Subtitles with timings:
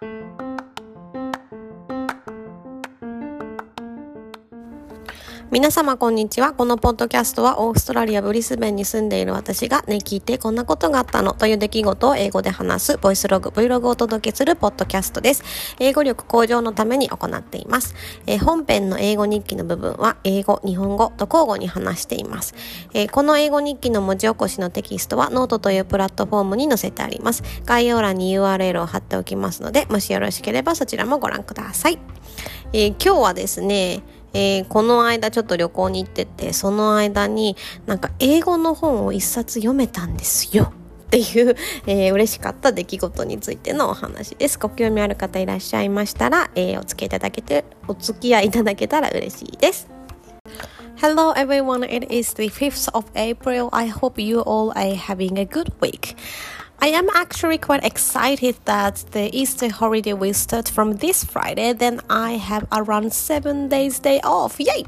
[0.00, 0.39] Thank you.
[5.52, 6.52] 皆様こんにちは。
[6.52, 15.42] このポッドキャストはオーストラリアブリスベンに住んでいる私がね、聞いてこんなことがあったのという出来事を英語で話す voice log、Vlog をお届けするポッドキャストです。
[15.80, 17.96] 英語力向上のために行っています。
[18.28, 22.54] えー、本編の英語日記の部分は英語、日本語と交互に話しています。
[22.94, 27.42] えー、この英語日記の文字起こしのテキストはノートというプラットフォームに載せてあります。
[27.64, 31.98] 概要欄に URL を貼っておきますので、もしよろしければそちらもご覧ください。
[32.72, 40.72] えー、今日はですね、えー、この間ちょっと旅行に行ってて、その間になんか英語の本を一冊読めたんですよ。
[41.06, 41.56] っていう、
[41.86, 44.58] えー、嬉しかった出来事についてのお話です。
[44.58, 49.88] ご興味ある方いらっしゃいましたら、えー、お付き合いいただけて、お付き合いいただけたら嬉しいです。
[51.00, 53.70] Hello everyone, it is the 5th of April.
[53.72, 56.14] I hope you all are having a good week.
[56.82, 61.74] I am actually quite excited that the Easter holiday will start from this Friday.
[61.74, 64.56] Then I have around seven days day off.
[64.58, 64.86] Yay!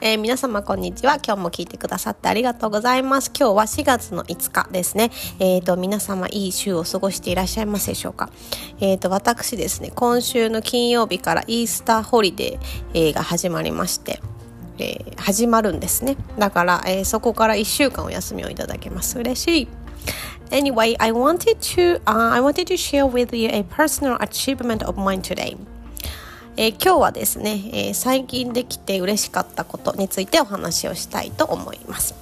[0.00, 1.16] えー、皆様こんにちは。
[1.16, 3.32] 今日も聞いてくださってありがとうございます。
[3.36, 5.10] 今日は4月の5日ですね。
[5.40, 8.30] えっ、ー、と、皆様いい週を過ごしていらっしゃいますでしょうか。
[8.78, 14.20] えっ、ー、と、私ですね、今週の金曜日からイースターホリデー、が始まりまして、
[14.78, 16.16] え、始まるんですね。
[16.38, 19.18] だから、え、そこから1週間お休みをいただけます。
[19.18, 19.68] 嬉しい。
[20.51, 25.21] Anyway, I wanted to uh, I wanted to share with you a personal achievement of mine
[25.21, 25.57] today.
[26.55, 32.13] えー、今日はですね、えー、最近できて嬉しかったことについてお話をしたいと思います。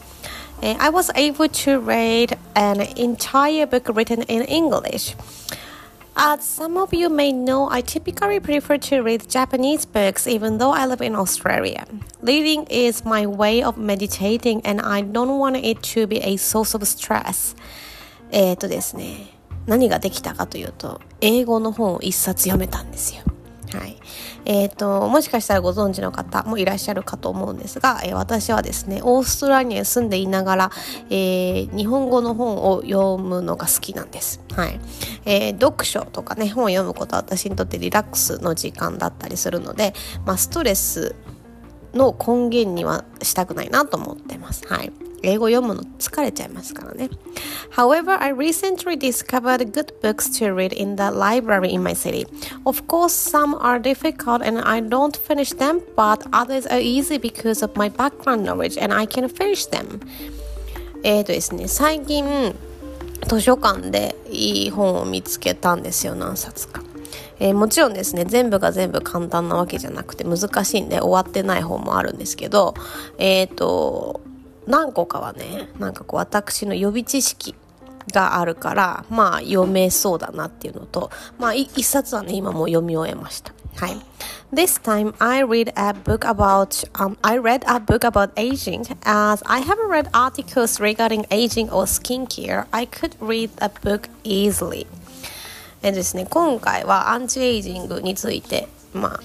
[0.62, 5.18] えー、I was able to read an entire book written in English.
[6.16, 10.72] As some of you may know, I typically prefer to read Japanese books even though
[10.72, 11.86] I live in Australia.
[12.22, 16.74] Reading is my way of meditating and I don't want it to be a source
[16.74, 17.56] of stress.
[18.31, 23.23] えっ、ー、とですね、何ができたかというと、英語の本を一冊読めたんですよ。
[23.73, 23.97] はい。
[24.45, 30.71] えっ、ー、と、もしかしたらご存知の方もいらっしゃるかと思うんですが、えー、私はですね、オーストラリアに住んでいながら、
[31.11, 34.41] えー、日本語の本を読むのが好きなんです。
[34.53, 34.81] はい。
[35.25, 41.17] え読書とかね、本を読むことは私にとってリラックスの時間だったりするので、まあ、ストレス
[41.93, 44.63] の根源にはしたくないなと思ってます。
[44.69, 44.93] はい。
[45.23, 47.11] 英語読むの疲れちゃいますからね。
[47.73, 52.27] However, I recently discovered good books to read in the library in my city.
[52.65, 57.65] Of course, some are difficult and I don't finish them, but others are easy because
[57.65, 60.01] of my background knowledge and I can finish them.
[61.03, 62.55] えっとですね、最近
[63.27, 66.83] 図書館でいい本を見つけたんですよ、何冊か。
[67.39, 72.75] えー、もちろんですね全部が全部簡単なわけじゃなくて難しいんで終わってない本もあるんですけど
[73.19, 74.21] えっ、ー、と
[74.67, 77.55] 何個かはねなんかこう私の予備知識
[78.13, 83.97] があるからまあ読めそうだなっていうのとまあ一冊はね今もう読み終えましたはい
[84.53, 89.43] This time I read a book about um, I read a book about aging as
[89.47, 94.87] I haven't read articles regarding aging or skincare I could read a book easily
[95.83, 99.21] えですね今回はアンチエイジングについてまあ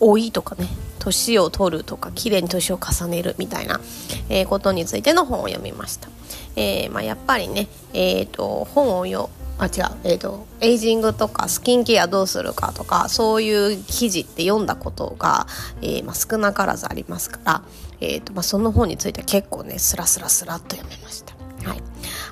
[0.00, 0.68] 老いとかね
[1.04, 3.80] 年を取るとか綺麗に年を重ねるみたいな、
[4.28, 6.08] えー、ことについての本を読みました、
[6.56, 9.70] えーまあ、やっぱりね、えーと、本を読あ違う、
[10.02, 15.46] えーと、エイジングとかスキンケアどうするかとかそういう記事って読んだことが、
[15.80, 17.62] えーまあ、少なからずありますから、
[18.00, 21.43] えーとまあ、その本については結構ねスラスラスラっと読めました。
[21.63, 21.83] はい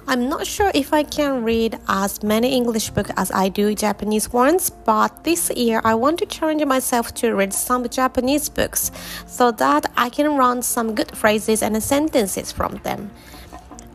[0.08, 4.32] I'm not sure if I can read as many English books as I do Japanese
[4.32, 8.90] ones, but this year I want to challenge myself to read some Japanese books
[9.28, 13.12] so that I can learn some good phrases and sentences from them.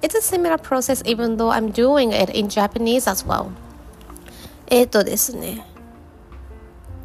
[0.02, 3.52] It's a similar process even though I'm doing it in Japanese as well.
[4.66, 5.64] えっとですね。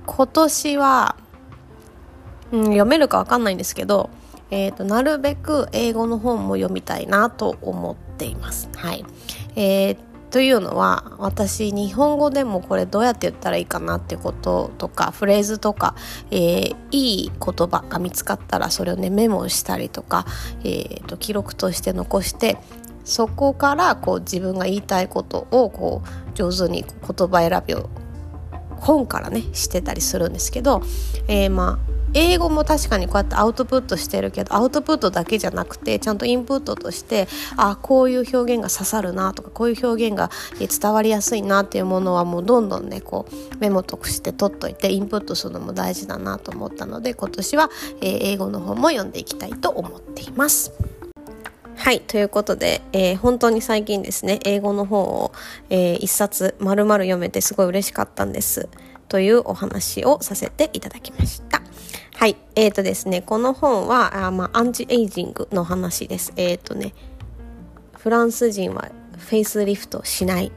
[0.06, 1.16] 今年は、
[2.52, 4.10] うん、読めるかわかんないんですけど、
[4.53, 8.69] えーと、なるべく英語の本も読みたいなと思っています。
[8.77, 9.05] はい、
[9.57, 9.97] えー、
[10.31, 15.95] というのは私日本語でもこれどうやって言ったらいいかなってこととかフレーズとか、
[16.31, 20.27] えー、いい言葉が見つかったらそれをねメモしたりとか、
[20.65, 22.59] えーと記録として残して
[23.05, 27.89] そこからこう自分が言いたいことをこう上手に言葉選びを
[28.83, 30.83] 本からねしてたりするんですけど、
[31.29, 37.27] えー、まあ英語も確かにこうやってアウトプットしてるけどアウトプットだけじゃなくてちゃんとインプットとして
[37.57, 47.71] あこういう表現が刺さるなとかこういう表現が伝わりやすいなっていうものはもうどんどんねこうメモとして取っといてインプットするのも大事だなと思ったので今年は、
[48.03, 50.92] え、英語の方も読んでいきたいと思っています。
[51.83, 52.01] はい。
[52.01, 55.33] ということで、えー、本当に最近ですね、英語の本を、
[55.69, 58.69] えー、一冊丸々読めてすごい嬉しかったんです。
[59.09, 61.61] というお話をさせていただきました。
[62.15, 62.37] はい。
[62.55, 66.33] え、ー、とですね、この本は、あまあ、アンチエイジングの話です。
[66.37, 66.95] えっ、ー、とね、
[67.99, 68.89] フランス人は
[69.19, 70.53] フェイスリフトしない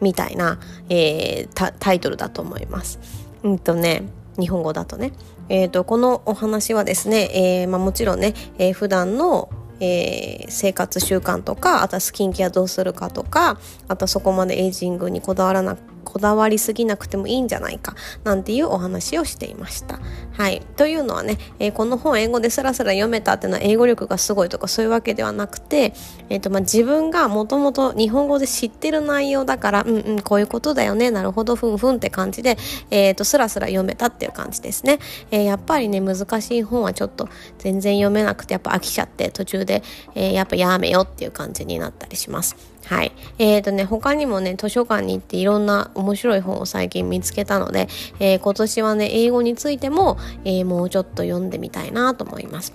[0.00, 3.00] みたいな、えー、タイトルだと思います。
[3.42, 4.04] うんとね、
[4.38, 5.12] 日本語だとね。
[5.48, 9.50] えっ、ー、と、このお話はですね、えーまあ、もちろんね、えー、普段の
[9.82, 13.58] えー、生活習慣とかあとはスキンケアどうするかとか
[13.88, 17.94] あとそこまでエイジングにこだわらなこだわりすぎなくてもいいんじゃないか
[18.24, 19.98] なんていうお話をしていました。
[20.32, 20.60] はい。
[20.76, 25.94] というのはね、えー、この本英語でスラスラ読めたっていうのは英語力がすごいとかそういうわけではなくて、
[26.28, 32.58] えーとまあ、自分がもともと日本語で知ってる内容だからうんうんこういうことだよねなるほどふんふんって感じで、
[32.90, 34.98] えーと、スラスラ読めたっていう感じですね。
[35.30, 37.28] えー、やっぱりね難しい本はちょっと
[37.58, 39.82] 全然読めなくてやっぱ飽きちゃって途中で、で
[40.14, 42.56] えー、やっぱやめようっていう感じになったりします。
[42.84, 43.12] はい。
[43.38, 47.88] えーとね、他にもね、図書館に行っていろんな面白い本を最近見つけたので、
[48.18, 52.74] えー、今年はね、英語についても、えー、もうちょっと読んでみたいなと思います。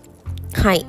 [0.53, 0.85] はい。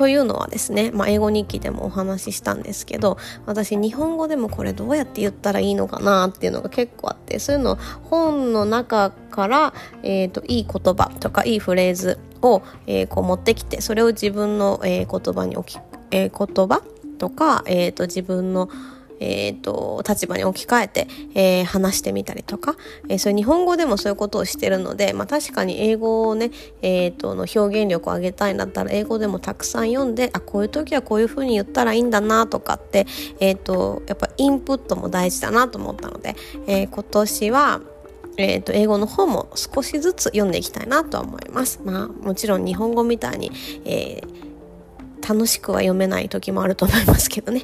[0.00, 15.78] というのはですね、まあ、英語日記でもお話ししたんですけど私日本語でもこれどうやって言ったらいいのかなっていうのが結構あってそういうの本の中から、えーと、いい言葉とかいいフレーズを、えー、こう持ってきてそれを自分の、えー、言葉に置き、
[16.12, 16.82] えー、言葉
[17.18, 18.70] とか、えーと、自分の
[19.20, 22.74] えーと、立場に置き換えて、えー、話してみたりとか、
[23.08, 26.50] えー、それ日本語でもそういうことをしてるので、まあ、確かに英語をね、
[26.82, 33.06] えーと、の表現力を上げたいんだったら英語でもたくさん読んであこういう時はこういうふうに言ったらいいんだなとかって、
[33.38, 36.34] えー、とやっぱインプットも大事だなと思ったので、
[36.66, 37.80] えー、今年は
[38.36, 41.80] えーと、英語の方も少しずつ読んでいきたいなとは思います。
[41.84, 43.50] まあもちろん日本語みたいに、
[43.84, 44.50] えー
[45.20, 47.62] 楽しくは読めない時もあると思いますけどね。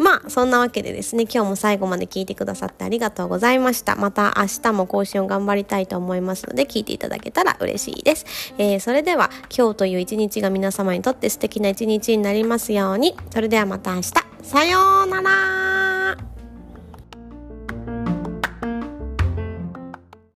[0.00, 3.96] まあ、そんなわけでですね、今日も最後まで聞いてくださってありがとうございました。
[3.96, 8.54] また明日も更新を頑張りたいと思いますので、聞いていただけたら嬉しいです。
[8.56, 13.14] えー、それでは、今日という一日が皆様にとって素敵な一日になりますように。
[13.30, 14.12] それではまた明日。
[14.42, 16.29] さようなら